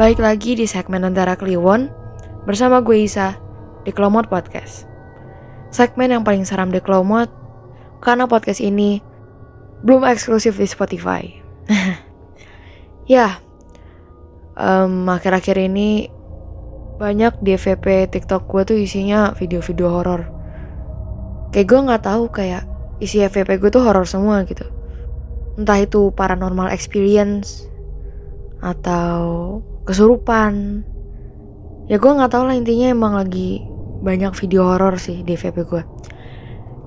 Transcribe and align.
Baik 0.00 0.24
lagi 0.24 0.56
di 0.56 0.64
segmen 0.64 1.04
antara 1.04 1.36
Kliwon 1.36 1.92
bersama 2.48 2.80
gue 2.80 3.04
Isa 3.04 3.36
di 3.84 3.92
Klomot 3.92 4.32
Podcast. 4.32 4.88
Segmen 5.68 6.08
yang 6.08 6.24
paling 6.24 6.48
seram 6.48 6.72
di 6.72 6.80
Klomot 6.80 7.28
karena 8.00 8.24
podcast 8.24 8.64
ini 8.64 9.04
belum 9.84 10.08
eksklusif 10.08 10.56
di 10.56 10.64
Spotify. 10.64 11.28
ya, 13.12 13.44
um, 14.56 15.04
akhir-akhir 15.04 15.68
ini 15.68 16.08
banyak 16.96 17.36
di 17.44 17.60
FVP 17.60 18.08
TikTok 18.08 18.48
gue 18.48 18.72
tuh 18.72 18.80
isinya 18.80 19.36
video-video 19.36 19.88
horor. 19.92 20.24
Kayak 21.52 21.76
gue 21.76 21.80
nggak 21.92 22.04
tahu 22.08 22.32
kayak 22.32 22.64
isi 23.04 23.20
FVP 23.20 23.60
gue 23.60 23.68
tuh 23.68 23.84
horor 23.84 24.08
semua 24.08 24.48
gitu. 24.48 24.64
Entah 25.60 25.76
itu 25.76 26.08
paranormal 26.16 26.72
experience 26.72 27.68
atau 28.64 29.60
kesurupan. 29.90 30.86
Ya 31.90 31.98
gue 31.98 32.06
nggak 32.14 32.30
tahu 32.30 32.46
lah 32.46 32.54
intinya 32.54 32.86
emang 32.86 33.18
lagi 33.18 33.66
banyak 34.00 34.30
video 34.38 34.70
horor 34.70 34.96
sih 34.96 35.26
di 35.26 35.34
VP 35.34 35.66
gue 35.66 35.82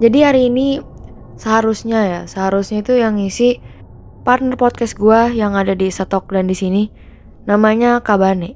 jadi 0.02 0.34
hari 0.34 0.50
ini 0.50 0.82
seharusnya 1.38 2.00
ya 2.04 2.22
seharusnya 2.26 2.82
itu 2.82 2.98
yang 2.98 3.22
ngisi 3.22 3.62
partner 4.26 4.58
podcast 4.58 4.98
gue 4.98 5.38
yang 5.38 5.54
ada 5.54 5.78
di 5.78 5.92
Setok 5.94 6.34
dan 6.34 6.50
di 6.50 6.58
sini. 6.58 6.84
Namanya 7.44 8.00
Kabane 8.02 8.56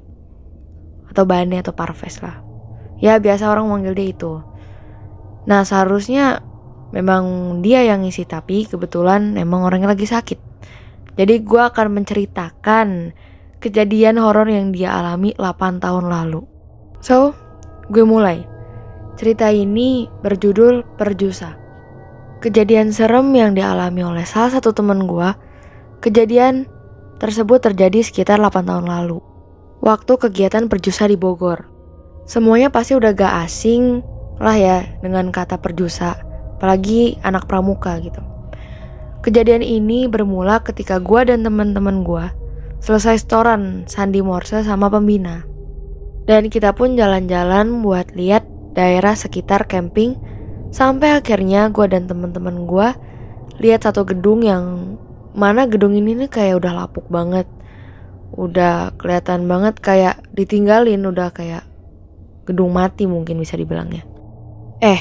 atau 1.12 1.24
Bane 1.28 1.60
atau 1.60 1.76
Parves 1.76 2.18
lah. 2.24 2.42
Ya 2.98 3.20
biasa 3.22 3.46
orang 3.48 3.70
manggil 3.70 3.94
dia 3.94 4.08
itu. 4.10 4.42
Nah 5.46 5.62
seharusnya 5.62 6.42
memang 6.90 7.58
dia 7.62 7.86
yang 7.86 8.02
ngisi 8.02 8.26
tapi 8.26 8.66
kebetulan 8.66 9.38
emang 9.38 9.62
orangnya 9.62 9.94
lagi 9.94 10.08
sakit. 10.08 10.40
Jadi 11.14 11.34
gue 11.46 11.62
akan 11.62 11.86
menceritakan 12.02 12.88
kejadian 13.58 14.22
horor 14.22 14.46
yang 14.46 14.70
dia 14.70 14.94
alami 14.94 15.34
8 15.34 15.82
tahun 15.82 16.06
lalu. 16.06 16.46
So, 17.02 17.34
gue 17.90 18.06
mulai. 18.06 18.46
Cerita 19.18 19.50
ini 19.50 20.06
berjudul 20.22 20.86
Perjusa. 20.94 21.58
Kejadian 22.38 22.94
serem 22.94 23.34
yang 23.34 23.58
dialami 23.58 24.06
oleh 24.06 24.22
salah 24.22 24.54
satu 24.54 24.70
temen 24.70 25.10
gue, 25.10 25.34
kejadian 25.98 26.70
tersebut 27.18 27.58
terjadi 27.58 27.98
sekitar 28.06 28.38
8 28.38 28.62
tahun 28.62 28.86
lalu. 28.86 29.18
Waktu 29.82 30.12
kegiatan 30.22 30.70
perjusa 30.70 31.10
di 31.10 31.18
Bogor. 31.18 31.66
Semuanya 32.30 32.70
pasti 32.70 32.94
udah 32.94 33.10
gak 33.10 33.42
asing 33.42 34.06
lah 34.38 34.54
ya 34.54 34.78
dengan 35.02 35.34
kata 35.34 35.58
perjusa, 35.58 36.14
apalagi 36.58 37.18
anak 37.26 37.50
pramuka 37.50 37.98
gitu. 37.98 38.22
Kejadian 39.26 39.66
ini 39.66 40.06
bermula 40.06 40.62
ketika 40.62 41.02
gue 41.02 41.26
dan 41.26 41.42
teman-teman 41.42 42.06
gue 42.06 42.26
selesai 42.78 43.26
setoran 43.26 43.84
sandi 43.90 44.22
morse 44.22 44.62
sama 44.62 44.88
pembina. 44.88 45.44
Dan 46.28 46.52
kita 46.52 46.76
pun 46.76 46.92
jalan-jalan 46.92 47.80
buat 47.80 48.12
lihat 48.12 48.44
daerah 48.76 49.16
sekitar 49.16 49.64
camping 49.64 50.20
sampai 50.68 51.16
akhirnya 51.16 51.72
gue 51.72 51.88
dan 51.88 52.04
temen-temen 52.04 52.68
gue 52.68 52.88
lihat 53.58 53.88
satu 53.88 54.04
gedung 54.04 54.44
yang 54.44 54.94
mana 55.32 55.64
gedung 55.64 55.96
ini 55.96 56.14
nih 56.14 56.30
kayak 56.30 56.60
udah 56.60 56.72
lapuk 56.84 57.06
banget. 57.08 57.48
Udah 58.36 58.92
kelihatan 59.00 59.48
banget 59.48 59.80
kayak 59.80 60.20
ditinggalin 60.36 61.00
udah 61.08 61.32
kayak 61.32 61.64
gedung 62.44 62.76
mati 62.76 63.08
mungkin 63.08 63.40
bisa 63.40 63.56
dibilangnya. 63.56 64.04
Eh, 64.84 65.00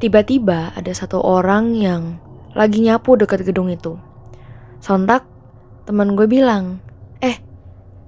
tiba-tiba 0.00 0.72
ada 0.74 0.92
satu 0.92 1.20
orang 1.20 1.76
yang 1.76 2.18
lagi 2.56 2.80
nyapu 2.80 3.14
dekat 3.20 3.44
gedung 3.44 3.68
itu. 3.68 4.00
Sontak 4.80 5.28
teman 5.84 6.16
gue 6.16 6.24
bilang, 6.24 6.80
eh 7.20 7.36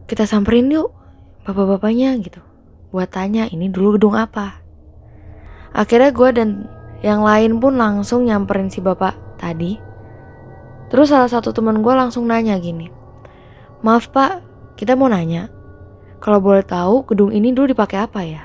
kita 0.08 0.24
samperin 0.28 0.72
yuk 0.72 0.92
bapak-bapaknya 1.44 2.16
gitu. 2.20 2.40
Buat 2.88 3.12
tanya 3.12 3.48
ini 3.52 3.68
dulu 3.68 4.00
gedung 4.00 4.16
apa? 4.16 4.60
Akhirnya 5.76 6.10
gue 6.12 6.28
dan 6.32 6.48
yang 7.04 7.20
lain 7.22 7.60
pun 7.60 7.76
langsung 7.76 8.24
nyamperin 8.24 8.72
si 8.72 8.80
bapak 8.80 9.14
tadi. 9.36 9.76
Terus 10.88 11.12
salah 11.12 11.28
satu 11.28 11.52
teman 11.52 11.84
gue 11.84 11.92
langsung 11.92 12.24
nanya 12.24 12.56
gini 12.56 12.98
maaf 13.78 14.10
pak 14.10 14.42
kita 14.74 14.98
mau 14.98 15.06
nanya 15.06 15.46
kalau 16.18 16.42
boleh 16.42 16.66
tahu 16.66 17.06
gedung 17.06 17.30
ini 17.30 17.54
dulu 17.54 17.70
dipakai 17.70 17.98
apa 18.02 18.20
ya? 18.26 18.42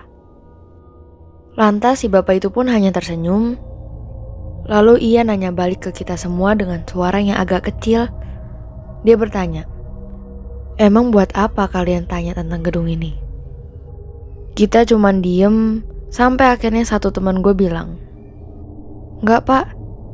Lantas 1.57 2.05
si 2.05 2.07
bapak 2.09 2.37
itu 2.37 2.53
pun 2.53 2.69
hanya 2.69 2.93
tersenyum. 2.93 3.57
Lalu 4.69 5.01
ia 5.01 5.25
nanya 5.25 5.49
balik 5.49 5.89
ke 5.89 5.89
kita 5.89 6.13
semua 6.13 6.53
dengan 6.53 6.85
suara 6.85 7.17
yang 7.17 7.37
agak 7.41 7.73
kecil. 7.73 8.13
Dia 9.01 9.17
bertanya, 9.17 9.65
Emang 10.81 11.13
buat 11.13 11.29
apa 11.37 11.69
kalian 11.69 12.09
tanya 12.09 12.33
tentang 12.33 12.65
gedung 12.65 12.89
ini? 12.89 13.13
Kita 14.57 14.89
cuman 14.89 15.21
diem 15.21 15.85
sampai 16.09 16.49
akhirnya 16.49 16.81
satu 16.81 17.13
teman 17.13 17.45
gue 17.45 17.53
bilang, 17.53 18.01
Enggak 19.21 19.45
pak, 19.45 19.65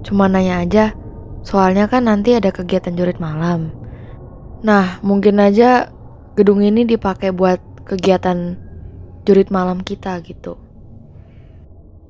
cuma 0.03 0.27
nanya 0.27 0.59
aja, 0.59 0.91
soalnya 1.47 1.87
kan 1.87 2.11
nanti 2.11 2.35
ada 2.35 2.51
kegiatan 2.51 2.91
jurit 2.91 3.23
malam. 3.23 3.71
Nah, 4.59 4.99
mungkin 4.99 5.39
aja 5.39 5.95
gedung 6.35 6.59
ini 6.59 6.83
dipakai 6.83 7.31
buat 7.31 7.63
kegiatan 7.87 8.59
jurit 9.23 9.47
malam 9.55 9.79
kita 9.79 10.19
gitu. 10.27 10.59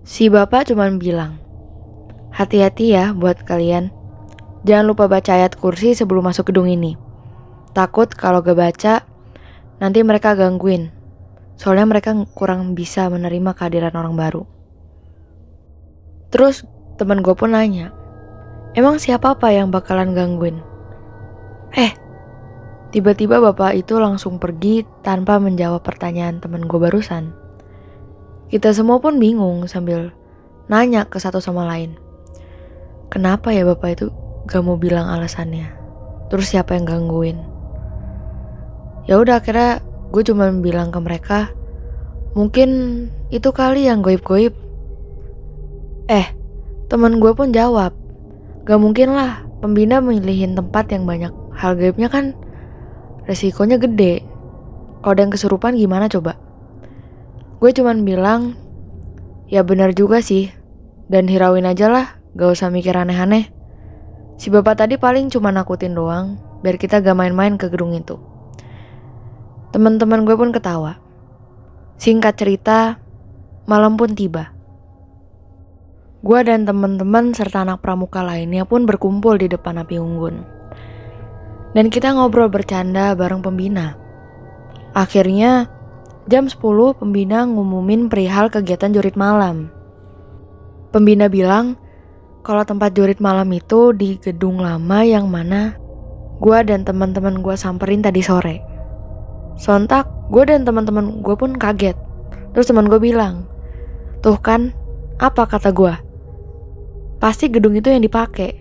Si 0.02 0.26
bapak 0.26 0.74
cuman 0.74 0.98
bilang, 0.98 1.38
hati-hati 2.34 2.98
ya 2.98 3.14
buat 3.14 3.46
kalian. 3.46 3.94
Jangan 4.66 4.86
lupa 4.90 5.06
baca 5.06 5.38
ayat 5.38 5.54
kursi 5.54 5.94
sebelum 5.94 6.26
masuk 6.34 6.50
gedung 6.50 6.66
ini. 6.66 7.09
Takut 7.70 8.10
kalau 8.10 8.42
gak 8.42 8.58
baca, 8.58 9.06
nanti 9.78 10.02
mereka 10.02 10.34
gangguin. 10.34 10.90
Soalnya 11.60 11.86
mereka 11.86 12.16
kurang 12.34 12.74
bisa 12.74 13.06
menerima 13.12 13.52
kehadiran 13.54 13.94
orang 13.94 14.16
baru. 14.16 14.44
Terus 16.34 16.66
teman 16.98 17.22
gue 17.22 17.34
pun 17.34 17.54
nanya, 17.54 17.92
emang 18.74 18.98
siapa 18.98 19.38
apa 19.38 19.50
yang 19.54 19.70
bakalan 19.70 20.14
gangguin? 20.14 20.62
Eh, 21.74 21.94
tiba-tiba 22.90 23.38
bapak 23.38 23.78
itu 23.78 23.98
langsung 24.02 24.42
pergi 24.42 24.86
tanpa 25.06 25.38
menjawab 25.38 25.86
pertanyaan 25.86 26.42
teman 26.42 26.66
gue 26.66 26.80
barusan. 26.80 27.34
Kita 28.50 28.74
semua 28.74 28.98
pun 28.98 29.22
bingung 29.22 29.70
sambil 29.70 30.10
nanya 30.70 31.06
ke 31.06 31.22
satu 31.22 31.38
sama 31.38 31.70
lain. 31.70 31.98
Kenapa 33.10 33.54
ya 33.54 33.66
bapak 33.66 33.90
itu 33.94 34.08
gak 34.46 34.62
mau 34.66 34.78
bilang 34.78 35.10
alasannya? 35.10 35.70
Terus 36.30 36.54
siapa 36.54 36.78
yang 36.78 36.86
gangguin? 36.86 37.59
Ya 39.10 39.18
udah 39.18 39.42
akhirnya 39.42 39.82
gue 40.14 40.22
cuma 40.22 40.54
bilang 40.54 40.94
ke 40.94 41.02
mereka 41.02 41.40
mungkin 42.38 42.70
itu 43.34 43.50
kali 43.50 43.90
yang 43.90 44.06
goib-goib. 44.06 44.54
Eh 46.06 46.30
teman 46.94 47.18
gue 47.18 47.34
pun 47.34 47.50
jawab 47.50 47.98
gak 48.70 48.78
mungkin 48.78 49.18
lah 49.18 49.50
pembina 49.66 49.98
memilihin 49.98 50.54
tempat 50.54 50.94
yang 50.94 51.10
banyak 51.10 51.34
hal 51.58 51.74
gaibnya 51.74 52.06
kan 52.06 52.38
resikonya 53.26 53.82
gede. 53.82 54.22
Kalau 55.02 55.18
ada 55.18 55.22
yang 55.26 55.34
kesurupan 55.34 55.74
gimana 55.74 56.06
coba? 56.06 56.38
Gue 57.58 57.74
cuma 57.74 57.98
bilang 57.98 58.54
ya 59.50 59.66
benar 59.66 59.98
juga 59.98 60.22
sih 60.22 60.54
dan 61.10 61.26
hirauin 61.26 61.66
aja 61.66 61.90
lah 61.90 62.06
gak 62.38 62.54
usah 62.54 62.70
mikir 62.70 62.94
aneh-aneh. 62.94 63.50
Si 64.38 64.54
bapak 64.54 64.86
tadi 64.86 65.02
paling 65.02 65.34
cuma 65.34 65.50
nakutin 65.50 65.98
doang 65.98 66.38
biar 66.62 66.78
kita 66.78 67.02
gak 67.02 67.18
main-main 67.18 67.58
ke 67.58 67.74
gedung 67.74 67.98
itu 67.98 68.29
Teman-teman 69.70 70.26
gue 70.26 70.34
pun 70.34 70.50
ketawa. 70.50 70.98
Singkat 72.02 72.34
cerita, 72.42 72.98
malam 73.70 74.00
pun 74.00 74.18
tiba. 74.18 74.50
Gue 76.26 76.42
dan 76.42 76.66
teman-teman 76.66 77.32
serta 77.38 77.62
anak 77.64 77.86
pramuka 77.86 78.26
lainnya 78.26 78.66
pun 78.66 78.90
berkumpul 78.90 79.38
di 79.38 79.46
depan 79.46 79.78
api 79.78 80.02
unggun. 80.02 80.42
Dan 81.78 81.94
kita 81.94 82.18
ngobrol 82.18 82.50
bercanda 82.50 83.14
bareng 83.14 83.46
pembina. 83.46 83.94
Akhirnya, 84.98 85.70
jam 86.26 86.50
10 86.50 86.58
pembina 86.98 87.46
ngumumin 87.46 88.10
perihal 88.10 88.50
kegiatan 88.50 88.90
jurit 88.90 89.14
malam. 89.14 89.70
Pembina 90.90 91.30
bilang, 91.30 91.78
kalau 92.42 92.66
tempat 92.66 92.98
jurit 92.98 93.22
malam 93.22 93.46
itu 93.54 93.94
di 93.94 94.18
gedung 94.18 94.58
lama 94.58 95.06
yang 95.06 95.30
mana 95.30 95.78
gue 96.40 96.58
dan 96.66 96.88
teman-teman 96.88 97.44
gue 97.44 97.54
samperin 97.54 98.02
tadi 98.02 98.24
sore. 98.24 98.79
Sontak, 99.60 100.08
gue 100.32 100.48
dan 100.48 100.64
teman-teman 100.64 101.20
gue 101.20 101.36
pun 101.36 101.52
kaget. 101.52 102.00
Terus 102.56 102.72
teman 102.72 102.88
gue 102.88 102.96
bilang, 102.96 103.44
tuh 104.24 104.40
kan, 104.40 104.72
apa 105.20 105.44
kata 105.44 105.76
gue? 105.76 105.92
Pasti 107.20 107.52
gedung 107.52 107.76
itu 107.76 107.92
yang 107.92 108.00
dipakai. 108.00 108.56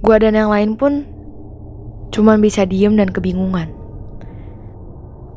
Gue 0.00 0.16
dan 0.16 0.32
yang 0.32 0.48
lain 0.48 0.80
pun 0.80 1.04
cuman 2.08 2.40
bisa 2.40 2.64
diem 2.64 2.96
dan 2.96 3.12
kebingungan. 3.12 3.68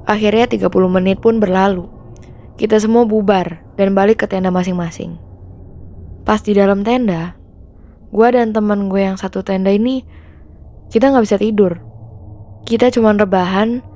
Akhirnya 0.08 0.48
30 0.48 0.72
menit 0.88 1.20
pun 1.20 1.44
berlalu. 1.44 1.92
Kita 2.56 2.80
semua 2.80 3.04
bubar 3.04 3.60
dan 3.76 3.92
balik 3.92 4.24
ke 4.24 4.32
tenda 4.32 4.48
masing-masing. 4.48 5.20
Pas 6.24 6.40
di 6.40 6.56
dalam 6.56 6.88
tenda, 6.88 7.36
gue 8.16 8.28
dan 8.32 8.56
teman 8.56 8.88
gue 8.88 9.04
yang 9.04 9.20
satu 9.20 9.44
tenda 9.44 9.76
ini, 9.76 10.08
kita 10.88 11.12
nggak 11.12 11.26
bisa 11.28 11.36
tidur. 11.36 11.84
Kita 12.64 12.88
cuman 12.88 13.20
rebahan 13.20 13.91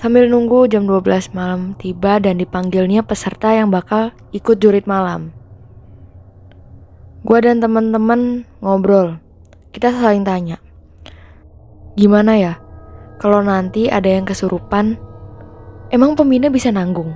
Sambil 0.00 0.32
nunggu 0.32 0.64
jam 0.64 0.88
12 0.88 1.36
malam 1.36 1.76
tiba 1.76 2.16
dan 2.24 2.40
dipanggilnya 2.40 3.04
peserta 3.04 3.52
yang 3.52 3.68
bakal 3.68 4.16
ikut 4.32 4.56
jurit 4.56 4.88
malam. 4.88 5.28
Gua 7.20 7.44
dan 7.44 7.60
teman-teman 7.60 8.48
ngobrol. 8.64 9.20
Kita 9.76 9.92
saling 9.92 10.24
tanya. 10.24 10.56
Gimana 12.00 12.40
ya? 12.40 12.56
Kalau 13.20 13.44
nanti 13.44 13.92
ada 13.92 14.08
yang 14.08 14.24
kesurupan, 14.24 14.96
emang 15.92 16.16
pembina 16.16 16.48
bisa 16.48 16.72
nanggung? 16.72 17.12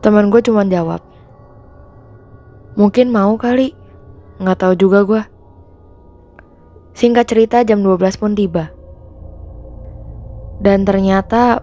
Teman 0.00 0.32
gue 0.32 0.40
cuma 0.40 0.64
jawab. 0.64 1.04
Mungkin 2.80 3.12
mau 3.12 3.36
kali. 3.36 3.76
Nggak 4.40 4.64
tahu 4.64 4.74
juga 4.80 5.04
gue. 5.04 5.22
Singkat 6.96 7.28
cerita 7.28 7.60
jam 7.68 7.84
12 7.84 8.16
pun 8.16 8.32
tiba. 8.32 8.72
Dan 10.62 10.86
ternyata 10.86 11.58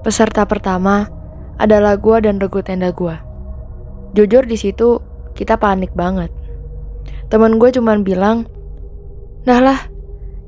peserta 0.00 0.48
pertama 0.48 1.12
adalah 1.60 2.00
gue 2.00 2.16
dan 2.24 2.40
regu 2.40 2.64
tenda 2.64 2.88
gue. 2.96 3.12
Jujur 4.16 4.48
di 4.48 4.56
situ 4.56 5.04
kita 5.36 5.60
panik 5.60 5.92
banget. 5.92 6.32
Temen 7.28 7.60
gue 7.60 7.68
cuman 7.68 8.00
bilang, 8.08 8.48
Dah 9.44 9.60
lah, 9.60 9.80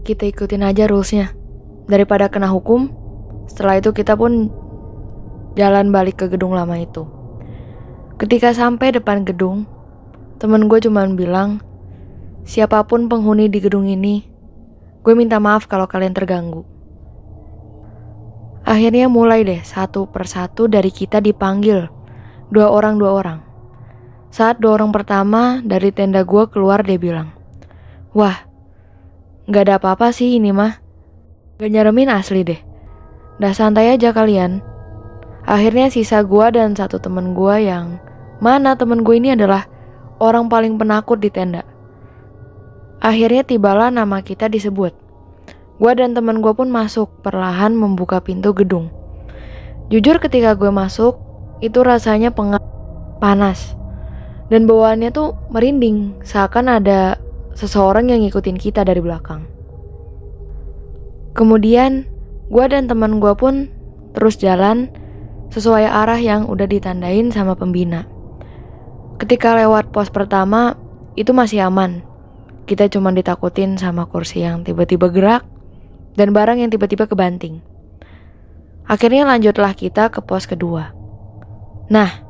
kita 0.02 0.24
ikutin 0.32 0.64
aja 0.64 0.88
rulesnya. 0.88 1.36
Daripada 1.84 2.32
kena 2.32 2.48
hukum, 2.48 2.88
setelah 3.44 3.84
itu 3.84 3.92
kita 3.92 4.16
pun 4.16 4.48
jalan 5.60 5.92
balik 5.92 6.24
ke 6.24 6.26
gedung 6.32 6.56
lama 6.56 6.80
itu. 6.80 7.04
Ketika 8.16 8.56
sampai 8.56 8.96
depan 8.96 9.28
gedung, 9.28 9.68
temen 10.40 10.72
gue 10.72 10.80
cuman 10.80 11.20
bilang, 11.20 11.60
siapa 12.48 12.80
pun 12.88 13.12
penghuni 13.12 13.52
di 13.52 13.60
gedung 13.60 13.84
ini, 13.84 14.24
gue 15.04 15.14
minta 15.16 15.36
maaf 15.36 15.68
kalau 15.68 15.84
kalian 15.84 16.16
terganggu. 16.16 16.64
Akhirnya 18.66 19.08
mulai 19.08 19.42
deh 19.42 19.60
satu 19.64 20.06
persatu 20.10 20.68
dari 20.68 20.92
kita 20.92 21.18
dipanggil. 21.18 21.88
Dua 22.50 22.68
orang 22.68 23.00
dua 23.00 23.10
orang. 23.16 23.38
Saat 24.30 24.62
dua 24.62 24.78
orang 24.78 24.94
pertama 24.94 25.58
dari 25.64 25.90
tenda 25.90 26.22
gue 26.22 26.44
keluar 26.50 26.84
dia 26.86 27.00
bilang, 27.00 27.34
Wah, 28.14 28.46
gak 29.50 29.66
ada 29.66 29.82
apa-apa 29.82 30.14
sih 30.14 30.38
ini 30.38 30.54
mah. 30.54 30.78
Gak 31.58 31.70
nyeremin 31.70 32.10
asli 32.12 32.46
deh. 32.46 32.60
Dah 33.40 33.56
santai 33.56 33.96
aja 33.96 34.12
kalian. 34.12 34.60
Akhirnya 35.48 35.88
sisa 35.88 36.20
gue 36.20 36.46
dan 36.52 36.76
satu 36.76 37.00
temen 37.00 37.32
gue 37.32 37.64
yang 37.64 37.96
mana 38.44 38.76
temen 38.76 39.00
gue 39.00 39.16
ini 39.16 39.32
adalah 39.32 39.64
orang 40.20 40.52
paling 40.52 40.76
penakut 40.76 41.16
di 41.16 41.32
tenda. 41.32 41.64
Akhirnya 43.00 43.40
tibalah 43.48 43.88
nama 43.88 44.20
kita 44.20 44.52
disebut. 44.52 44.92
Gue 45.80 45.96
dan 45.96 46.12
teman 46.12 46.44
gue 46.44 46.52
pun 46.52 46.68
masuk, 46.68 47.24
perlahan 47.24 47.72
membuka 47.72 48.20
pintu 48.20 48.52
gedung. 48.52 48.92
Jujur 49.88 50.20
ketika 50.20 50.52
gue 50.52 50.68
masuk, 50.68 51.16
itu 51.64 51.80
rasanya 51.80 52.36
pengat, 52.36 52.60
panas. 53.16 53.80
Dan 54.52 54.68
bawaannya 54.68 55.08
tuh 55.08 55.40
merinding, 55.48 56.20
seakan 56.20 56.68
ada 56.68 57.16
seseorang 57.56 58.12
yang 58.12 58.20
ngikutin 58.20 58.60
kita 58.60 58.84
dari 58.84 59.00
belakang. 59.00 59.48
Kemudian, 61.32 62.04
gue 62.52 62.64
dan 62.68 62.84
teman 62.84 63.16
gue 63.16 63.32
pun 63.32 63.72
terus 64.12 64.36
jalan 64.36 64.92
sesuai 65.48 65.88
arah 65.88 66.20
yang 66.20 66.44
udah 66.44 66.68
ditandain 66.68 67.32
sama 67.32 67.56
pembina. 67.56 68.04
Ketika 69.16 69.56
lewat 69.56 69.96
pos 69.96 70.12
pertama, 70.12 70.76
itu 71.16 71.32
masih 71.32 71.64
aman. 71.64 72.04
Kita 72.68 72.86
cuma 72.92 73.16
ditakutin 73.16 73.80
sama 73.80 74.04
kursi 74.04 74.44
yang 74.44 74.60
tiba-tiba 74.62 75.08
gerak 75.08 75.49
dan 76.20 76.36
barang 76.36 76.60
yang 76.60 76.68
tiba-tiba 76.68 77.08
kebanting. 77.08 77.64
Akhirnya 78.84 79.24
lanjutlah 79.24 79.72
kita 79.72 80.12
ke 80.12 80.20
pos 80.20 80.44
kedua. 80.44 80.92
Nah, 81.88 82.20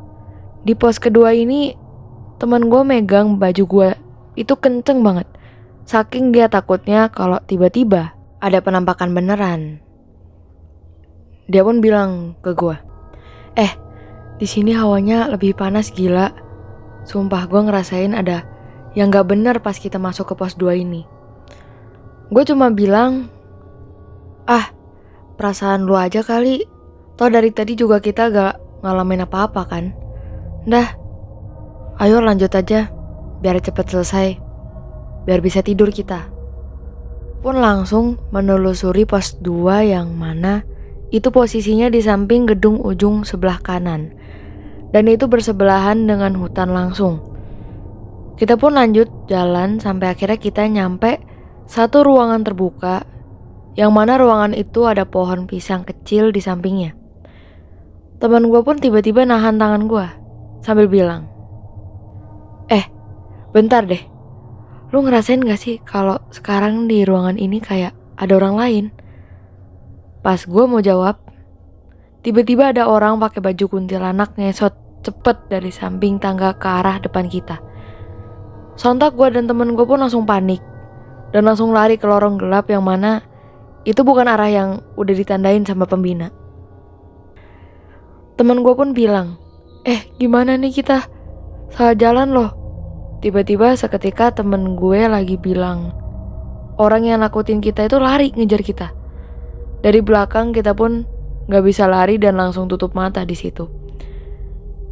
di 0.62 0.78
pos 0.78 1.02
kedua 1.02 1.34
ini 1.34 1.74
teman 2.38 2.70
gue 2.70 2.86
megang 2.86 3.34
baju 3.34 3.64
gue 3.66 3.90
itu 4.38 4.54
kenceng 4.54 5.02
banget. 5.02 5.26
Saking 5.90 6.30
dia 6.30 6.46
takutnya 6.46 7.10
kalau 7.10 7.42
tiba-tiba 7.42 8.14
ada 8.38 8.62
penampakan 8.62 9.10
beneran. 9.10 9.82
Dia 11.50 11.66
pun 11.66 11.82
bilang 11.82 12.38
ke 12.46 12.54
gue, 12.54 12.78
eh 13.58 13.74
di 14.38 14.46
sini 14.46 14.70
hawanya 14.70 15.26
lebih 15.26 15.58
panas 15.58 15.90
gila. 15.90 16.30
Sumpah 17.02 17.50
gue 17.50 17.58
ngerasain 17.58 18.14
ada 18.14 18.46
yang 18.94 19.10
gak 19.10 19.34
bener 19.34 19.58
pas 19.58 19.74
kita 19.74 19.98
masuk 19.98 20.30
ke 20.30 20.34
pos 20.38 20.54
2 20.54 20.78
ini. 20.78 21.02
Gue 22.30 22.46
cuma 22.46 22.70
bilang 22.70 23.26
Ah, 24.50 24.74
perasaan 25.38 25.86
lu 25.86 25.94
aja 25.94 26.26
kali. 26.26 26.66
Toh 27.14 27.30
dari 27.30 27.54
tadi 27.54 27.78
juga 27.78 28.02
kita 28.02 28.34
gak 28.34 28.82
ngalamin 28.82 29.22
apa-apa 29.22 29.62
kan? 29.70 29.94
Dah, 30.66 30.90
ayo 32.02 32.18
lanjut 32.18 32.50
aja. 32.50 32.90
Biar 33.38 33.62
cepet 33.62 33.86
selesai. 33.86 34.28
Biar 35.22 35.38
bisa 35.38 35.62
tidur 35.62 35.94
kita. 35.94 36.26
Pun 37.46 37.62
langsung 37.62 38.18
menelusuri 38.34 39.06
pos 39.06 39.38
2 39.38 39.94
yang 39.94 40.18
mana 40.18 40.66
itu 41.14 41.30
posisinya 41.30 41.86
di 41.86 42.02
samping 42.02 42.50
gedung 42.50 42.82
ujung 42.82 43.22
sebelah 43.22 43.62
kanan. 43.62 44.10
Dan 44.90 45.06
itu 45.06 45.30
bersebelahan 45.30 46.10
dengan 46.10 46.34
hutan 46.34 46.74
langsung. 46.74 47.22
Kita 48.34 48.58
pun 48.58 48.74
lanjut 48.74 49.30
jalan 49.30 49.78
sampai 49.78 50.10
akhirnya 50.10 50.42
kita 50.42 50.66
nyampe 50.66 51.22
satu 51.70 52.02
ruangan 52.02 52.42
terbuka 52.42 53.06
yang 53.78 53.94
mana 53.94 54.18
ruangan 54.18 54.56
itu 54.56 54.86
ada 54.86 55.06
pohon 55.06 55.46
pisang 55.46 55.86
kecil 55.86 56.34
di 56.34 56.42
sampingnya. 56.42 56.96
Teman 58.20 58.50
gue 58.50 58.60
pun 58.60 58.76
tiba-tiba 58.76 59.24
nahan 59.24 59.56
tangan 59.56 59.86
gue 59.86 60.06
sambil 60.60 60.90
bilang, 60.90 61.30
Eh, 62.70 62.84
bentar 63.54 63.86
deh. 63.86 64.02
Lu 64.90 65.06
ngerasain 65.06 65.40
gak 65.42 65.60
sih 65.60 65.78
kalau 65.82 66.18
sekarang 66.34 66.90
di 66.90 67.06
ruangan 67.06 67.38
ini 67.38 67.62
kayak 67.62 67.94
ada 68.18 68.32
orang 68.36 68.54
lain? 68.58 68.84
Pas 70.20 70.42
gue 70.42 70.64
mau 70.66 70.82
jawab, 70.82 71.16
tiba-tiba 72.20 72.74
ada 72.74 72.90
orang 72.90 73.16
pakai 73.22 73.40
baju 73.40 73.64
kuntilanak 73.70 74.36
ngesot 74.36 74.74
cepet 75.00 75.48
dari 75.48 75.72
samping 75.72 76.20
tangga 76.20 76.52
ke 76.58 76.68
arah 76.68 77.00
depan 77.00 77.24
kita. 77.30 77.62
Sontak 78.76 79.16
gue 79.16 79.28
dan 79.32 79.48
temen 79.48 79.72
gue 79.72 79.86
pun 79.86 79.96
langsung 79.96 80.28
panik 80.28 80.60
dan 81.32 81.46
langsung 81.46 81.72
lari 81.72 81.96
ke 81.96 82.04
lorong 82.04 82.36
gelap 82.36 82.68
yang 82.68 82.84
mana 82.84 83.24
itu 83.88 84.04
bukan 84.04 84.28
arah 84.28 84.50
yang 84.52 84.70
udah 85.00 85.14
ditandain 85.16 85.64
sama 85.64 85.88
pembina. 85.88 86.28
Temen 88.36 88.64
gue 88.64 88.74
pun 88.76 88.92
bilang, 88.92 89.40
eh 89.84 90.08
gimana 90.16 90.56
nih 90.56 90.72
kita? 90.72 91.08
Salah 91.72 91.96
jalan 91.96 92.32
loh. 92.32 92.50
Tiba-tiba 93.20 93.76
seketika 93.76 94.32
temen 94.32 94.80
gue 94.80 95.04
lagi 95.04 95.36
bilang, 95.36 95.92
orang 96.80 97.04
yang 97.04 97.20
nakutin 97.20 97.60
kita 97.60 97.84
itu 97.84 98.00
lari 98.00 98.32
ngejar 98.32 98.64
kita. 98.64 98.88
Dari 99.84 100.00
belakang 100.00 100.56
kita 100.56 100.72
pun 100.72 101.04
gak 101.48 101.64
bisa 101.64 101.84
lari 101.84 102.16
dan 102.16 102.40
langsung 102.40 102.68
tutup 102.68 102.96
mata 102.96 103.24
di 103.28 103.36
situ. 103.36 103.68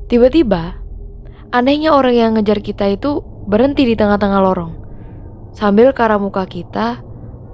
Tiba-tiba, 0.09 0.81
anehnya 1.53 1.97
orang 1.97 2.15
yang 2.17 2.31
ngejar 2.37 2.61
kita 2.61 2.89
itu 2.89 3.21
berhenti 3.49 3.89
di 3.89 3.97
tengah-tengah 3.97 4.41
lorong. 4.45 4.73
Sambil 5.57 5.97
ke 5.97 6.05
muka 6.21 6.45
kita, 6.45 7.01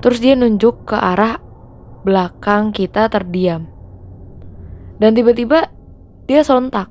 Terus 0.01 0.19
dia 0.19 0.35
nunjuk 0.35 0.89
ke 0.89 0.97
arah 0.97 1.39
belakang 2.05 2.71
kita 2.71 3.09
terdiam. 3.09 3.67
Dan 5.01 5.17
tiba-tiba 5.17 5.69
dia 6.25 6.41
sontak. 6.47 6.89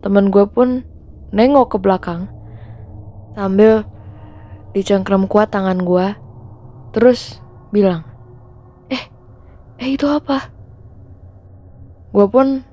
Temen 0.00 0.28
gue 0.28 0.44
pun 0.48 0.84
nengok 1.30 1.76
ke 1.76 1.78
belakang 1.78 2.26
sambil 3.38 3.86
dicengkram 4.74 5.26
kuat 5.30 5.54
tangan 5.54 5.82
gue. 5.82 6.06
Terus 6.90 7.38
bilang, 7.70 8.02
eh, 8.90 9.04
eh 9.78 9.88
itu 9.94 10.06
apa? 10.10 10.50
Gue 12.10 12.26
pun 12.26 12.66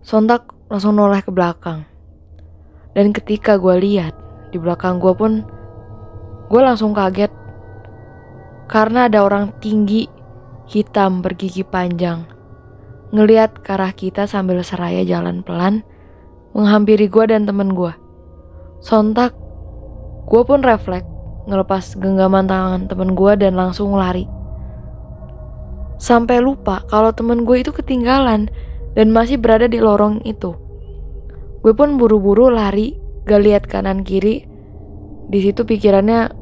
sontak 0.00 0.48
langsung 0.72 0.96
noleh 0.96 1.20
ke 1.20 1.28
belakang. 1.28 1.84
Dan 2.92 3.12
ketika 3.12 3.60
gue 3.60 3.76
lihat 3.76 4.16
di 4.52 4.56
belakang 4.56 5.00
gue 5.00 5.12
pun, 5.12 5.44
gue 6.48 6.60
langsung 6.60 6.96
kaget 6.96 7.32
karena 8.72 9.04
ada 9.04 9.20
orang 9.20 9.52
tinggi, 9.60 10.08
hitam 10.64 11.20
bergigi 11.20 11.60
panjang. 11.60 12.24
Ngeliat 13.12 13.60
ke 13.60 13.76
arah 13.76 13.92
kita 13.92 14.24
sambil 14.24 14.64
seraya 14.64 15.04
jalan 15.04 15.44
pelan, 15.44 15.84
menghampiri 16.56 17.04
gue 17.04 17.28
dan 17.28 17.44
temen 17.44 17.76
gue. 17.76 17.92
Sontak, 18.80 19.36
gue 20.24 20.42
pun 20.48 20.64
refleks 20.64 21.04
ngelepas 21.44 22.00
genggaman 22.00 22.48
tangan 22.48 22.88
temen 22.88 23.12
gue 23.12 23.32
dan 23.36 23.60
langsung 23.60 23.92
lari. 23.92 24.24
Sampai 26.00 26.40
lupa 26.40 26.80
kalau 26.88 27.12
temen 27.12 27.44
gue 27.44 27.60
itu 27.60 27.76
ketinggalan 27.76 28.48
dan 28.96 29.12
masih 29.12 29.36
berada 29.36 29.68
di 29.68 29.84
lorong 29.84 30.24
itu. 30.24 30.56
Gue 31.60 31.76
pun 31.76 32.00
buru-buru 32.00 32.48
lari, 32.48 32.96
gak 33.28 33.42
lihat 33.44 33.64
kanan 33.68 34.00
kiri. 34.00 34.48
Di 35.28 35.38
situ 35.44 35.62
pikirannya 35.68 36.41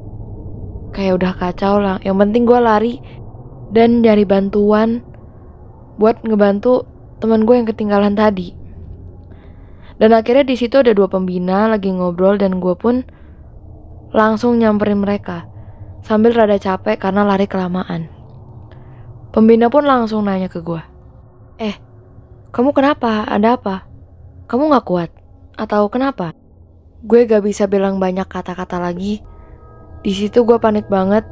kayak 0.91 1.23
udah 1.23 1.33
kacau 1.39 1.79
lah 1.79 1.97
yang 2.03 2.19
penting 2.19 2.47
gue 2.47 2.59
lari 2.59 2.95
dan 3.71 4.03
nyari 4.03 4.27
bantuan 4.27 5.07
buat 5.97 6.19
ngebantu 6.27 6.89
teman 7.21 7.45
gue 7.45 7.55
yang 7.55 7.69
ketinggalan 7.69 8.17
tadi. 8.17 8.57
Dan 10.01 10.17
akhirnya 10.17 10.49
di 10.49 10.57
situ 10.57 10.81
ada 10.81 10.97
dua 10.97 11.13
pembina 11.13 11.69
lagi 11.69 11.93
ngobrol 11.93 12.41
dan 12.41 12.57
gue 12.57 12.73
pun 12.73 13.05
langsung 14.11 14.57
nyamperin 14.57 14.99
mereka 14.99 15.45
sambil 16.01 16.33
rada 16.33 16.57
capek 16.57 16.97
karena 16.97 17.23
lari 17.23 17.45
kelamaan. 17.45 18.09
Pembina 19.31 19.71
pun 19.71 19.87
langsung 19.87 20.27
nanya 20.27 20.51
ke 20.51 20.59
gue, 20.59 20.83
eh, 21.63 21.77
kamu 22.51 22.75
kenapa? 22.75 23.29
Ada 23.31 23.55
apa? 23.55 23.87
Kamu 24.51 24.75
gak 24.75 24.87
kuat? 24.89 25.11
Atau 25.55 25.87
kenapa? 25.87 26.35
Gue 27.07 27.23
gak 27.23 27.47
bisa 27.47 27.71
bilang 27.71 28.03
banyak 28.03 28.27
kata-kata 28.27 28.83
lagi. 28.83 29.23
Di 30.01 30.13
situ 30.17 30.45
gue 30.49 30.57
panik 30.57 30.89
banget. 30.89 31.29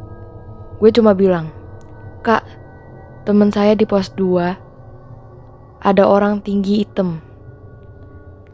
Gue 0.78 0.92
cuma 0.94 1.16
bilang, 1.16 1.50
Kak, 2.22 2.44
temen 3.24 3.48
saya 3.50 3.74
di 3.74 3.88
pos 3.88 4.12
2 4.14 4.68
ada 5.78 6.04
orang 6.10 6.42
tinggi 6.42 6.82
hitam 6.82 7.22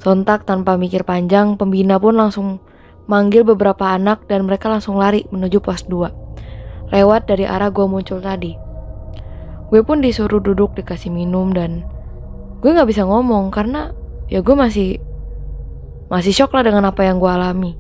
Sontak 0.05 0.45
tanpa 0.45 0.77
mikir 0.77 1.01
panjang, 1.01 1.57
pembina 1.57 1.97
pun 1.97 2.13
langsung 2.13 2.61
manggil 3.09 3.41
beberapa 3.41 3.89
anak 3.89 4.29
dan 4.29 4.45
mereka 4.45 4.69
langsung 4.69 5.01
lari 5.01 5.25
menuju 5.33 5.65
pos 5.65 5.89
2. 5.89 6.93
Lewat 6.93 7.25
dari 7.25 7.49
arah 7.49 7.73
gue 7.73 7.89
muncul 7.89 8.21
tadi. 8.21 8.53
Gue 9.73 9.81
pun 9.81 10.05
disuruh 10.05 10.45
duduk 10.45 10.77
dikasih 10.77 11.09
minum 11.09 11.57
dan 11.57 11.89
gue 12.61 12.69
gak 12.69 12.85
bisa 12.85 13.09
ngomong 13.09 13.49
karena 13.49 13.97
ya 14.29 14.45
gue 14.45 14.53
masih 14.53 15.01
masih 16.13 16.37
shock 16.37 16.53
lah 16.53 16.69
dengan 16.69 16.85
apa 16.85 17.01
yang 17.01 17.17
gue 17.17 17.31
alami. 17.33 17.73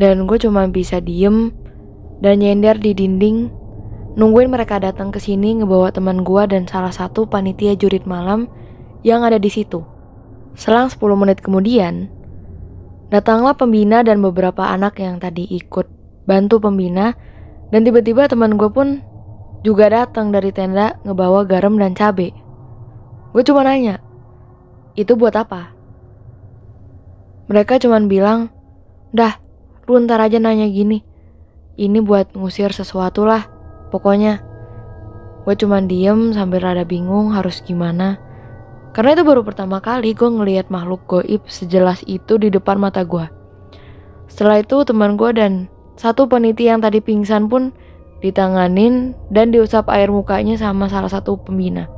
Dan 0.00 0.24
gue 0.24 0.40
cuma 0.40 0.64
bisa 0.64 0.96
diem 0.96 1.52
dan 2.24 2.40
nyender 2.40 2.80
di 2.80 2.96
dinding 2.96 3.52
nungguin 4.16 4.48
mereka 4.48 4.80
datang 4.80 5.12
ke 5.12 5.20
sini 5.20 5.60
ngebawa 5.60 5.92
teman 5.92 6.24
gue 6.24 6.42
dan 6.48 6.64
salah 6.64 6.88
satu 6.88 7.28
panitia 7.28 7.76
jurit 7.76 8.08
malam 8.08 8.48
yang 9.04 9.20
ada 9.28 9.36
di 9.36 9.52
situ. 9.52 9.84
Selang 10.56 10.88
10 10.88 11.04
menit 11.20 11.44
kemudian, 11.44 12.08
datanglah 13.12 13.52
pembina 13.54 14.00
dan 14.00 14.24
beberapa 14.24 14.72
anak 14.72 14.96
yang 15.04 15.20
tadi 15.20 15.44
ikut 15.52 15.86
bantu 16.24 16.64
pembina 16.64 17.12
dan 17.68 17.84
tiba-tiba 17.84 18.24
teman 18.24 18.56
gue 18.56 18.72
pun 18.72 19.04
juga 19.60 19.92
datang 19.92 20.32
dari 20.32 20.48
tenda 20.50 20.96
ngebawa 21.04 21.44
garam 21.44 21.76
dan 21.76 21.92
cabe. 21.92 22.32
Gue 23.36 23.44
cuma 23.44 23.62
nanya, 23.62 24.00
itu 24.96 25.12
buat 25.14 25.36
apa? 25.36 25.76
Mereka 27.46 27.78
cuma 27.82 28.00
bilang, 28.02 28.50
dah, 29.14 29.38
lu 29.90 29.98
ntar 30.06 30.22
aja 30.22 30.38
nanya 30.38 30.70
gini. 30.70 31.02
Ini 31.74 31.98
buat 31.98 32.38
ngusir 32.38 32.70
sesuatu 32.70 33.26
lah, 33.26 33.50
pokoknya. 33.90 34.38
Gue 35.42 35.58
cuma 35.58 35.82
diem 35.82 36.30
sambil 36.30 36.62
rada 36.62 36.86
bingung 36.86 37.34
harus 37.34 37.58
gimana. 37.66 38.22
Karena 38.94 39.18
itu 39.18 39.26
baru 39.26 39.42
pertama 39.42 39.82
kali 39.82 40.14
gue 40.14 40.30
ngelihat 40.30 40.70
makhluk 40.70 41.02
goib 41.10 41.42
sejelas 41.50 42.06
itu 42.06 42.38
di 42.38 42.54
depan 42.54 42.78
mata 42.78 43.02
gue. 43.02 43.26
Setelah 44.30 44.62
itu 44.62 44.86
teman 44.86 45.18
gue 45.18 45.30
dan 45.34 45.66
satu 45.98 46.30
peniti 46.30 46.70
yang 46.70 46.78
tadi 46.78 47.02
pingsan 47.02 47.50
pun 47.50 47.74
ditanganin 48.22 49.18
dan 49.34 49.50
diusap 49.50 49.90
air 49.90 50.06
mukanya 50.06 50.54
sama 50.54 50.86
salah 50.86 51.10
satu 51.10 51.34
pembina. 51.40 51.90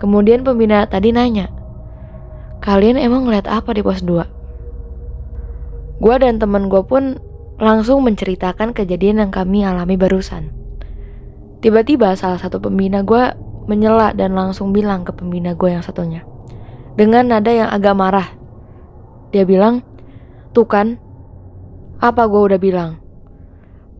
Kemudian 0.00 0.40
pembina 0.40 0.88
tadi 0.88 1.12
nanya, 1.12 1.52
kalian 2.64 2.96
emang 2.96 3.28
ngeliat 3.28 3.44
apa 3.44 3.76
di 3.76 3.84
pos 3.84 4.00
2? 4.00 4.39
Gue 6.00 6.16
dan 6.16 6.40
teman 6.40 6.72
gue 6.72 6.80
pun 6.80 7.20
langsung 7.60 8.00
menceritakan 8.08 8.72
kejadian 8.72 9.20
yang 9.20 9.32
kami 9.32 9.68
alami 9.68 10.00
barusan. 10.00 10.48
Tiba-tiba 11.60 12.16
salah 12.16 12.40
satu 12.40 12.56
pembina 12.56 13.04
gue 13.04 13.36
menyela 13.68 14.16
dan 14.16 14.32
langsung 14.32 14.72
bilang 14.72 15.04
ke 15.04 15.12
pembina 15.12 15.52
gue 15.52 15.68
yang 15.68 15.84
satunya. 15.84 16.24
Dengan 16.96 17.28
nada 17.28 17.52
yang 17.52 17.68
agak 17.68 17.92
marah. 17.92 18.28
Dia 19.30 19.44
bilang, 19.44 19.84
tuh 20.56 20.64
kan, 20.64 20.96
apa 22.00 22.24
gue 22.26 22.40
udah 22.48 22.58
bilang? 22.58 22.96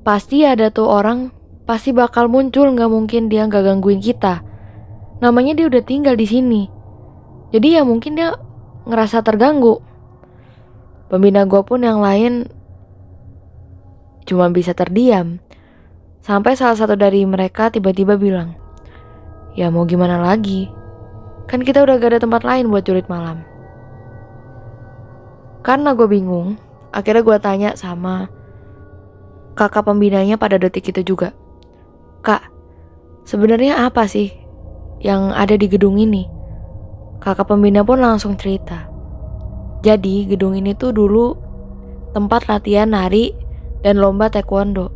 Pasti 0.01 0.43
ada 0.49 0.73
tuh 0.73 0.89
orang, 0.89 1.29
pasti 1.69 1.93
bakal 1.93 2.33
muncul 2.33 2.73
gak 2.73 2.89
mungkin 2.89 3.29
dia 3.29 3.45
gak 3.45 3.61
gangguin 3.61 4.01
kita. 4.01 4.41
Namanya 5.21 5.53
dia 5.53 5.69
udah 5.69 5.85
tinggal 5.85 6.17
di 6.17 6.25
sini. 6.25 6.63
Jadi 7.53 7.77
ya 7.77 7.85
mungkin 7.85 8.17
dia 8.17 8.41
ngerasa 8.89 9.21
terganggu. 9.21 9.85
Pembina 11.11 11.43
gue 11.43 11.59
pun 11.67 11.83
yang 11.83 11.99
lain 11.99 12.47
cuma 14.31 14.47
bisa 14.55 14.71
terdiam. 14.79 15.43
Sampai 16.23 16.55
salah 16.55 16.79
satu 16.79 16.95
dari 16.95 17.27
mereka 17.27 17.67
tiba-tiba 17.75 18.15
bilang, 18.15 18.55
Ya 19.59 19.67
mau 19.75 19.83
gimana 19.83 20.23
lagi? 20.23 20.71
Kan 21.51 21.67
kita 21.67 21.83
udah 21.83 21.99
gak 21.99 22.15
ada 22.15 22.21
tempat 22.23 22.47
lain 22.47 22.71
buat 22.71 22.87
jurit 22.87 23.11
malam. 23.11 23.43
Karena 25.67 25.99
gue 25.99 26.07
bingung, 26.07 26.55
akhirnya 26.95 27.27
gue 27.27 27.39
tanya 27.43 27.71
sama 27.75 28.31
kakak 29.59 29.91
pembinanya 29.91 30.39
pada 30.39 30.57
detik 30.63 30.95
itu 30.95 31.03
juga. 31.03 31.35
Kak, 32.23 32.47
sebenarnya 33.27 33.83
apa 33.83 34.07
sih 34.07 34.31
yang 35.03 35.35
ada 35.35 35.59
di 35.59 35.67
gedung 35.67 35.99
ini? 35.99 36.31
Kakak 37.19 37.51
pembina 37.51 37.83
pun 37.83 37.99
langsung 37.99 38.39
cerita. 38.39 38.90
Jadi 39.81 40.29
gedung 40.29 40.53
ini 40.57 40.77
tuh 40.77 40.93
dulu 40.93 41.37
tempat 42.13 42.51
latihan 42.51 42.93
nari 42.93 43.33
dan 43.81 43.97
lomba 43.97 44.29
taekwondo. 44.29 44.93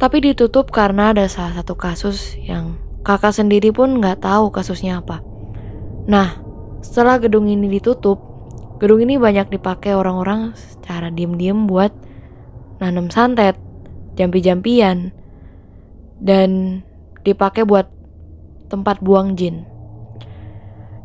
Tapi 0.00 0.16
ditutup 0.22 0.72
karena 0.72 1.12
ada 1.12 1.28
salah 1.28 1.60
satu 1.60 1.76
kasus 1.76 2.38
yang 2.40 2.80
Kakak 3.00 3.32
sendiri 3.32 3.72
pun 3.72 3.96
nggak 3.96 4.20
tahu 4.20 4.52
kasusnya 4.52 5.00
apa. 5.00 5.24
Nah, 6.04 6.36
setelah 6.84 7.16
gedung 7.16 7.48
ini 7.48 7.80
ditutup, 7.80 8.20
gedung 8.76 9.00
ini 9.00 9.16
banyak 9.16 9.48
dipakai 9.56 9.96
orang-orang 9.96 10.52
secara 10.52 11.08
diem-diem 11.08 11.64
buat 11.64 11.96
nanam 12.76 13.08
santet, 13.08 13.56
jampi-jampian, 14.20 15.16
dan 16.20 16.80
dipakai 17.24 17.64
buat 17.64 17.88
tempat 18.68 19.00
buang 19.00 19.32
jin. 19.32 19.64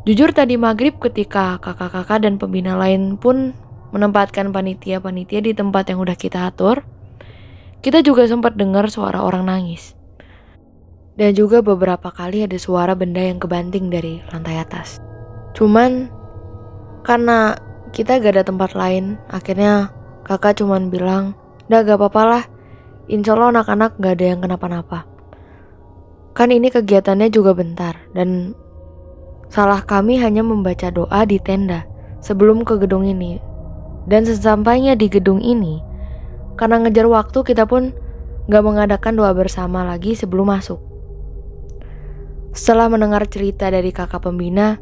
Jujur 0.05 0.37
tadi 0.37 0.53
maghrib 0.53 1.01
ketika 1.01 1.57
kakak-kakak 1.57 2.21
dan 2.21 2.37
pembina 2.37 2.77
lain 2.77 3.17
pun 3.17 3.57
menempatkan 3.89 4.53
panitia-panitia 4.53 5.41
di 5.41 5.57
tempat 5.57 5.89
yang 5.89 5.97
udah 5.97 6.13
kita 6.13 6.45
atur, 6.45 6.85
kita 7.81 8.05
juga 8.05 8.29
sempat 8.29 8.53
dengar 8.53 8.85
suara 8.93 9.25
orang 9.25 9.49
nangis. 9.49 9.97
Dan 11.17 11.33
juga 11.33 11.65
beberapa 11.65 12.13
kali 12.13 12.45
ada 12.45 12.53
suara 12.61 12.93
benda 12.93 13.17
yang 13.17 13.41
kebanting 13.41 13.89
dari 13.89 14.21
lantai 14.29 14.61
atas. 14.61 15.01
Cuman 15.57 16.13
karena 17.01 17.57
kita 17.89 18.21
gak 18.21 18.37
ada 18.37 18.45
tempat 18.45 18.77
lain, 18.77 19.17
akhirnya 19.33 19.89
kakak 20.21 20.61
cuman 20.61 20.93
bilang, 20.93 21.33
Dah 21.65 21.81
gak 21.81 21.97
apa-apa 21.97 22.23
lah, 22.29 22.43
insya 23.09 23.33
Allah 23.33 23.57
anak-anak 23.57 23.97
gak 23.97 24.21
ada 24.21 24.25
yang 24.37 24.39
kenapa-napa. 24.45 25.09
Kan 26.37 26.53
ini 26.53 26.69
kegiatannya 26.69 27.33
juga 27.33 27.57
bentar, 27.57 27.97
dan 28.13 28.53
salah 29.49 29.81
kami 29.83 30.17
hanya 30.19 30.41
membaca 30.41 30.89
doa 30.89 31.25
di 31.25 31.37
tenda 31.41 31.85
sebelum 32.21 32.65
ke 32.65 32.79
gedung 32.81 33.05
ini. 33.05 33.41
Dan 34.05 34.21
sesampainya 34.21 34.93
di 34.93 35.09
gedung 35.09 35.41
ini, 35.41 35.81
karena 36.61 36.77
ngejar 36.85 37.09
waktu 37.09 37.41
kita 37.41 37.65
pun 37.65 37.89
gak 38.45 38.61
mengadakan 38.61 39.17
doa 39.17 39.33
bersama 39.33 39.81
lagi 39.81 40.13
sebelum 40.13 40.53
masuk. 40.53 40.77
Setelah 42.55 42.87
mendengar 42.87 43.25
cerita 43.27 43.67
dari 43.67 43.89
kakak 43.89 44.23
pembina, 44.23 44.79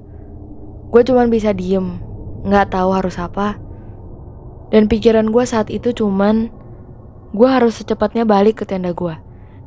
gue 0.94 1.02
cuma 1.08 1.26
bisa 1.26 1.56
diem, 1.56 1.98
nggak 2.46 2.76
tahu 2.76 2.94
harus 2.94 3.18
apa. 3.18 3.58
Dan 4.70 4.86
pikiran 4.86 5.32
gue 5.34 5.42
saat 5.48 5.74
itu 5.74 5.90
cuman, 5.90 6.54
gue 7.34 7.50
harus 7.50 7.82
secepatnya 7.82 8.30
balik 8.30 8.62
ke 8.62 8.66
tenda 8.70 8.94
gue. 8.94 9.16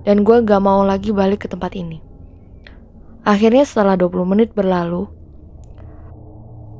Dan 0.06 0.22
gue 0.22 0.38
gak 0.46 0.62
mau 0.62 0.86
lagi 0.86 1.10
balik 1.10 1.42
ke 1.42 1.48
tempat 1.50 1.74
ini. 1.74 1.98
Akhirnya 3.26 3.66
setelah 3.66 3.98
20 3.98 4.22
menit 4.22 4.54
berlalu, 4.54 5.10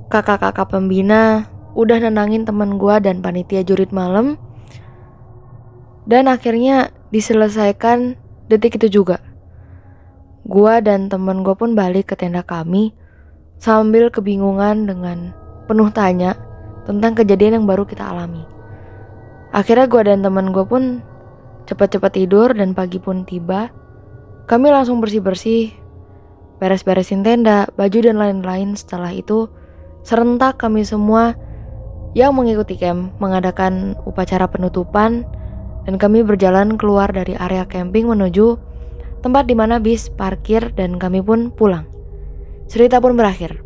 kakak-kakak 0.07 0.71
pembina 0.71 1.51
udah 1.75 1.99
nenangin 1.99 2.47
teman 2.47 2.79
gue 2.79 2.95
dan 3.03 3.19
panitia 3.19 3.67
jurit 3.67 3.91
malam. 3.91 4.39
Dan 6.07 6.31
akhirnya 6.31 6.95
diselesaikan 7.11 8.15
detik 8.47 8.79
itu 8.79 9.03
juga. 9.03 9.19
Gua 10.47 10.79
dan 10.79 11.11
temen 11.11 11.43
gue 11.43 11.59
pun 11.59 11.75
balik 11.75 12.15
ke 12.15 12.15
tenda 12.15 12.47
kami 12.47 12.95
sambil 13.59 14.15
kebingungan 14.15 14.87
dengan 14.87 15.35
penuh 15.67 15.91
tanya 15.91 16.39
tentang 16.87 17.19
kejadian 17.19 17.59
yang 17.59 17.67
baru 17.67 17.83
kita 17.83 18.07
alami. 18.07 18.47
Akhirnya 19.51 19.91
gue 19.91 20.03
dan 20.07 20.23
temen 20.23 20.55
gue 20.55 20.63
pun 20.63 21.03
cepat-cepat 21.67 22.15
tidur 22.15 22.55
dan 22.55 22.71
pagi 22.71 23.03
pun 23.03 23.27
tiba. 23.27 23.75
Kami 24.47 24.71
langsung 24.71 25.03
bersih-bersih, 25.03 25.75
beres-beresin 26.59 27.23
tenda, 27.27 27.69
baju 27.77 27.99
dan 28.01 28.17
lain-lain. 28.17 28.77
Setelah 28.77 29.13
itu 29.13 29.49
serentak 30.07 30.61
kami 30.61 30.87
semua 30.87 31.35
yang 32.17 32.33
mengikuti 32.33 32.81
camp 32.81 33.13
mengadakan 33.21 33.93
upacara 34.09 34.49
penutupan 34.49 35.29
dan 35.85 35.95
kami 36.01 36.25
berjalan 36.25 36.81
keluar 36.81 37.13
dari 37.13 37.37
area 37.37 37.69
camping 37.69 38.09
menuju 38.09 38.57
tempat 39.21 39.45
di 39.45 39.55
mana 39.55 39.77
bis 39.77 40.09
parkir 40.09 40.73
dan 40.73 40.97
kami 40.97 41.21
pun 41.21 41.53
pulang. 41.53 41.85
cerita 42.67 42.99
pun 42.99 43.15
berakhir. 43.15 43.63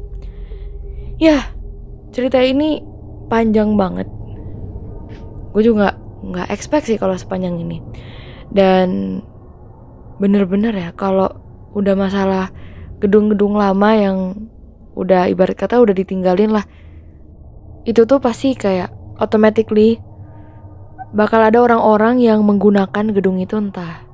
Ya, 1.16 1.48
cerita 2.12 2.36
ini 2.36 2.84
panjang 3.32 3.72
banget. 3.80 4.04
Gue 5.56 5.64
juga 5.64 5.96
nggak 6.20 6.52
expect 6.52 6.84
sih 6.92 7.00
kalau 7.00 7.16
sepanjang 7.16 7.56
ini. 7.56 7.80
Dan 8.52 9.20
bener-bener 10.20 10.76
ya 10.76 10.90
kalau 10.92 11.32
udah 11.72 11.96
masalah 11.96 12.52
gedung-gedung 13.00 13.56
lama 13.56 13.90
yang 13.96 14.18
udah 14.94 15.32
ibarat 15.32 15.56
kata 15.56 15.80
udah 15.80 15.96
ditinggalin 15.96 16.52
lah. 16.52 16.68
Itu 17.88 18.04
tuh 18.04 18.20
pasti 18.20 18.52
kayak 18.52 18.92
automatically 19.16 19.98
bakal 21.10 21.42
ada 21.42 21.58
orang-orang 21.58 22.22
yang 22.22 22.44
menggunakan 22.46 23.10
gedung 23.10 23.42
itu 23.42 23.58
entah 23.58 24.06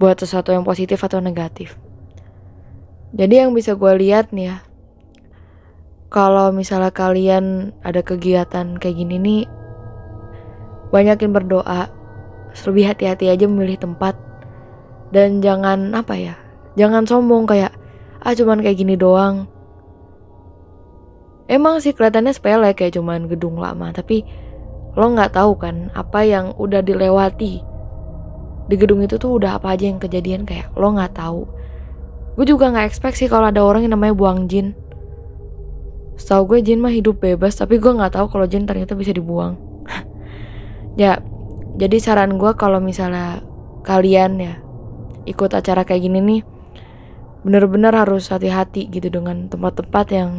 buat 0.00 0.16
sesuatu 0.16 0.54
yang 0.54 0.62
positif 0.62 1.02
atau 1.02 1.18
negatif. 1.20 1.76
Jadi 3.10 3.42
yang 3.42 3.52
bisa 3.52 3.74
gue 3.74 3.92
lihat 3.98 4.30
nih 4.30 4.54
ya, 4.54 4.56
kalau 6.08 6.54
misalnya 6.54 6.94
kalian 6.94 7.74
ada 7.82 8.00
kegiatan 8.06 8.78
kayak 8.78 8.96
gini 8.96 9.18
nih, 9.18 9.42
banyakin 10.94 11.34
berdoa, 11.34 11.90
lebih 12.54 12.84
hati-hati 12.86 13.28
aja 13.28 13.50
memilih 13.50 13.82
tempat, 13.82 14.14
dan 15.10 15.42
jangan 15.42 15.90
apa 15.90 16.14
ya, 16.14 16.34
jangan 16.80 17.04
sombong 17.04 17.44
kayak 17.44 17.76
ah 18.24 18.32
cuman 18.32 18.64
kayak 18.64 18.80
gini 18.80 18.96
doang. 18.96 19.44
Emang 21.44 21.82
sih 21.84 21.92
kelihatannya 21.92 22.32
sepele 22.32 22.72
kayak 22.72 22.96
cuman 22.96 23.28
gedung 23.28 23.60
lama, 23.60 23.92
tapi 23.92 24.24
lo 24.96 25.06
nggak 25.12 25.36
tahu 25.36 25.60
kan 25.60 25.92
apa 25.92 26.24
yang 26.24 26.56
udah 26.56 26.80
dilewati. 26.80 27.60
Di 28.70 28.74
gedung 28.78 29.02
itu 29.02 29.18
tuh 29.20 29.36
udah 29.36 29.58
apa 29.58 29.74
aja 29.74 29.90
yang 29.90 30.00
kejadian 30.00 30.48
kayak 30.48 30.72
lo 30.78 30.94
nggak 30.94 31.12
tahu. 31.18 31.44
Gue 32.38 32.46
juga 32.46 32.70
nggak 32.70 32.86
expect 32.86 33.18
sih 33.18 33.28
kalau 33.28 33.50
ada 33.50 33.60
orang 33.60 33.84
yang 33.84 33.98
namanya 33.98 34.14
buang 34.14 34.46
jin. 34.46 34.78
Setahu 36.14 36.54
gue 36.54 36.58
jin 36.62 36.78
mah 36.78 36.94
hidup 36.94 37.18
bebas 37.18 37.58
tapi 37.58 37.82
gue 37.82 37.92
nggak 37.92 38.14
tahu 38.14 38.30
kalau 38.30 38.46
jin 38.46 38.64
ternyata 38.64 38.96
bisa 38.96 39.12
dibuang. 39.12 39.58
Ya 40.98 41.22
jadi 41.78 42.02
saran 42.02 42.34
gue 42.34 42.50
kalau 42.58 42.82
misalnya 42.82 43.46
kalian 43.86 44.42
ya 44.42 44.54
ikut 45.22 45.54
acara 45.54 45.86
kayak 45.86 46.02
gini 46.02 46.18
nih 46.18 46.40
bener-bener 47.40 47.92
harus 47.94 48.28
hati-hati 48.28 48.88
gitu 48.92 49.08
dengan 49.08 49.48
tempat-tempat 49.48 50.06
yang 50.12 50.30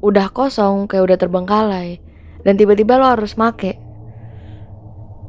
udah 0.00 0.32
kosong 0.32 0.88
kayak 0.90 1.04
udah 1.10 1.18
terbengkalai. 1.20 2.00
Dan 2.40 2.56
tiba-tiba 2.56 2.96
lo 2.96 3.06
harus 3.12 3.36
make. 3.36 3.76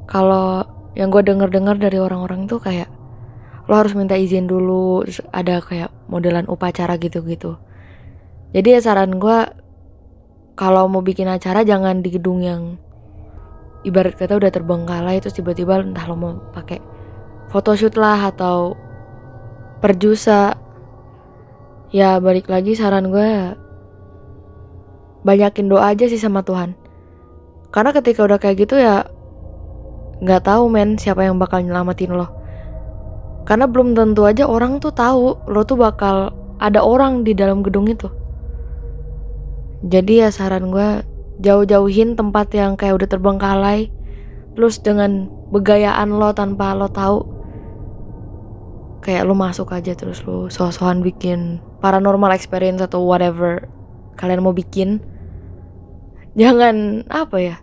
Kalau 0.07 0.63
yang 0.95 1.11
gue 1.11 1.23
denger-dengar 1.23 1.79
dari 1.79 1.99
orang-orang 1.99 2.47
tuh 2.47 2.59
kayak 2.59 2.91
lo 3.69 3.79
harus 3.79 3.95
minta 3.95 4.19
izin 4.19 4.49
dulu 4.49 5.07
ada 5.31 5.63
kayak 5.63 5.91
modelan 6.11 6.47
upacara 6.49 6.99
gitu-gitu. 6.99 7.55
Jadi 8.51 8.67
ya 8.75 8.79
saran 8.83 9.15
gue 9.15 9.39
kalau 10.59 10.91
mau 10.91 10.99
bikin 10.99 11.31
acara 11.31 11.63
jangan 11.63 12.03
di 12.03 12.11
gedung 12.11 12.43
yang 12.43 12.75
ibarat 13.87 14.19
kata 14.19 14.37
udah 14.37 14.51
terbengkalai 14.51 15.17
terus 15.23 15.39
tiba-tiba 15.39 15.81
entah 15.81 16.05
lo 16.05 16.15
mau 16.19 16.33
pakai 16.51 16.83
photoshoot 17.49 17.95
lah 17.95 18.29
atau 18.29 18.75
perjusa 19.81 20.55
ya 21.91 22.21
balik 22.21 22.47
lagi 22.47 22.77
saran 22.77 23.11
gue 23.11 23.57
banyakin 25.27 25.67
doa 25.67 25.91
aja 25.91 26.07
sih 26.07 26.21
sama 26.21 26.45
Tuhan 26.45 26.77
karena 27.73 27.91
ketika 27.91 28.23
udah 28.23 28.39
kayak 28.39 28.63
gitu 28.63 28.79
ya 28.79 29.09
nggak 30.21 30.45
tahu 30.45 30.69
men 30.69 30.95
siapa 31.01 31.25
yang 31.25 31.41
bakal 31.41 31.59
nyelamatin 31.59 32.13
lo 32.13 32.29
karena 33.45 33.65
belum 33.65 33.97
tentu 33.97 34.23
aja 34.29 34.45
orang 34.45 34.77
tuh 34.77 34.93
tahu 34.93 35.35
lo 35.49 35.61
tuh 35.65 35.81
bakal 35.81 36.31
ada 36.61 36.85
orang 36.85 37.25
di 37.25 37.33
dalam 37.33 37.65
gedung 37.65 37.89
itu. 37.89 38.05
Jadi 39.81 40.21
ya 40.21 40.29
saran 40.29 40.69
gue 40.69 41.01
jauh-jauhin 41.41 42.13
tempat 42.13 42.53
yang 42.53 42.77
kayak 42.77 43.01
udah 43.01 43.09
terbengkalai. 43.09 43.89
Terus 44.53 44.77
dengan 44.77 45.25
begayaan 45.49 46.13
lo 46.13 46.29
tanpa 46.37 46.77
lo 46.77 46.85
tahu. 46.93 47.30
Kayak 49.01 49.25
lo 49.25 49.33
masuk 49.33 49.73
aja 49.73 49.97
terus 49.97 50.21
lo 50.23 50.47
sosokan 50.53 51.01
bikin 51.01 51.57
paranormal 51.81 52.33
experience 52.37 52.81
atau 52.81 53.01
whatever 53.01 53.65
kalian 54.17 54.45
mau 54.45 54.53
bikin. 54.53 55.01
Jangan 56.37 57.09
apa 57.09 57.37
ya? 57.41 57.55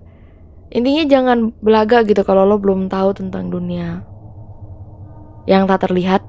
Intinya 0.69 1.07
jangan 1.09 1.55
belaga 1.63 2.05
gitu 2.05 2.21
kalau 2.27 2.45
lo 2.45 2.61
belum 2.61 2.91
tahu 2.93 3.17
tentang 3.17 3.49
dunia 3.49 4.05
yang 5.49 5.65
tak 5.65 5.89
terlihat 5.89 6.21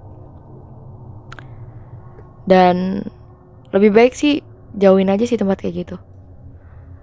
dan 2.47 3.03
lebih 3.75 3.91
baik 3.93 4.15
sih 4.15 4.41
jauhin 4.73 5.11
aja 5.11 5.27
sih 5.27 5.35
tempat 5.35 5.61
kayak 5.61 5.85
gitu 5.85 5.95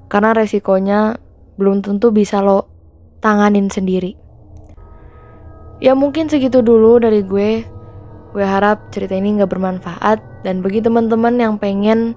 karena 0.08 0.34
resikonya 0.34 1.20
belum 1.60 1.84
tentu 1.84 2.10
bisa 2.10 2.42
lo 2.42 2.66
tanganin 3.20 3.68
sendiri 3.68 4.18
ya 5.78 5.94
mungkin 5.94 6.26
segitu 6.26 6.64
dulu 6.64 6.98
dari 6.98 7.20
gue 7.20 7.68
gue 8.32 8.44
harap 8.46 8.90
cerita 8.90 9.14
ini 9.14 9.38
gak 9.38 9.52
bermanfaat 9.52 10.18
dan 10.42 10.64
bagi 10.64 10.82
teman-teman 10.82 11.38
yang 11.38 11.54
pengen 11.60 12.14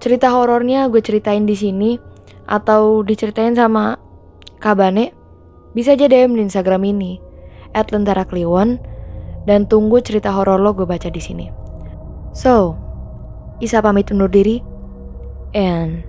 cerita 0.00 0.32
horornya 0.32 0.88
gue 0.88 1.02
ceritain 1.02 1.44
di 1.44 1.56
sini 1.56 2.00
atau 2.48 3.04
diceritain 3.04 3.52
sama 3.52 4.00
Kabane 4.60 5.12
bisa 5.72 5.96
aja 5.96 6.10
DM 6.10 6.36
di 6.36 6.44
Instagram 6.44 6.84
ini 6.84 7.20
at 7.72 7.94
lentera 7.94 8.26
kliwon 8.26 8.80
dan 9.48 9.64
tunggu 9.64 10.02
cerita 10.02 10.28
horor 10.34 10.60
lo 10.60 10.76
gue 10.76 10.84
baca 10.84 11.08
di 11.08 11.22
sini. 11.22 11.46
So, 12.36 12.76
Isa 13.60 13.84
pamit 13.84 14.08
undur 14.08 14.32
diri, 14.32 14.64
and 15.52 16.00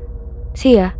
see 0.55 0.79
ya. 0.79 0.95